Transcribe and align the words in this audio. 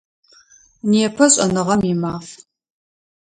Непэ 0.91 1.25
Шӏэныгъэм 1.31 1.81
и 1.91 1.93
Маф. 2.01 2.27